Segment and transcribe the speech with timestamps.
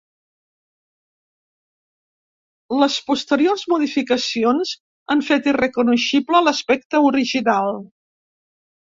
[2.83, 4.71] Les posteriors modificacions
[5.15, 7.71] han fet irreconeixible l’aspecte original.